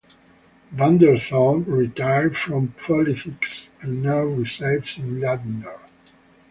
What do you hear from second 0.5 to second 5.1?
Vander Zalm retired from politics and now resides